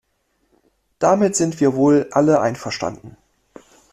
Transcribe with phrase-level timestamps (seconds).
[0.97, 3.17] Damit sind wir wohl alle einverstanden.